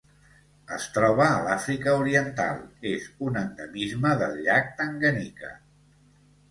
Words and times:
Es 0.77 0.87
troba 0.95 1.27
a 1.33 1.43
l'Àfrica 1.47 1.93
Oriental: 2.05 2.65
és 2.93 3.07
un 3.29 3.39
endemisme 3.45 4.19
del 4.25 4.37
llac 4.49 4.77
Tanganyika. 4.83 5.55